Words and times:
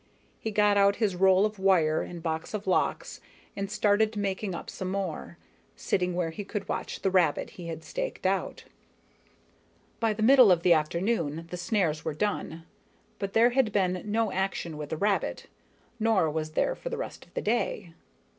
He 0.39 0.49
got 0.49 0.77
out 0.77 0.95
his 0.95 1.15
roll 1.15 1.45
of 1.45 1.59
wire 1.59 2.01
and 2.01 2.23
box 2.23 2.55
of 2.55 2.65
locks 2.65 3.21
and 3.55 3.69
started 3.69 4.17
making 4.17 4.55
up 4.55 4.67
some 4.67 4.89
more, 4.89 5.37
sitting 5.75 6.15
where 6.15 6.31
he 6.31 6.43
could 6.43 6.67
watch 6.67 7.03
the 7.03 7.11
rabbit 7.11 7.51
he 7.51 7.67
had 7.67 7.83
staked 7.83 8.25
out. 8.25 8.63
By 9.99 10.13
the 10.13 10.23
middle 10.23 10.51
of 10.51 10.63
the 10.63 10.73
afternoon 10.73 11.45
the 11.51 11.55
snares 11.55 12.03
were 12.03 12.15
done, 12.15 12.65
but 13.19 13.33
there 13.33 13.51
had 13.51 13.71
been 13.71 14.01
no 14.05 14.31
action 14.31 14.75
with 14.75 14.89
the 14.89 14.97
rabbit, 14.97 15.45
nor 15.99 16.31
was 16.31 16.53
there 16.53 16.73
for 16.73 16.89
the 16.89 16.97
rest 16.97 17.23
of 17.23 17.35
the 17.35 17.41
day. 17.43 17.93